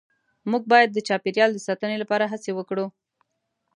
مونږ 0.49 0.63
باید 0.71 0.89
د 0.93 0.97
چاپیریال 1.07 1.49
د 1.53 1.59
ساتنې 1.67 1.97
لپاره 1.99 2.25
هڅې 2.31 2.51
وکړو 2.55 2.85